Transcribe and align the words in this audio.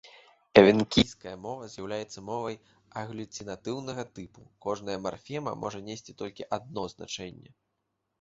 Эвенкійская 0.59 1.33
мова 1.41 1.65
з'яўляецца 1.73 2.23
мовай 2.29 2.57
аглюцінатыўнага 3.01 4.05
тыпу, 4.15 4.47
кожная 4.67 4.97
марфема 5.05 5.53
можа 5.65 5.83
несці 5.91 6.17
толькі 6.23 6.49
адно 6.59 6.87
значэнне. 6.95 7.53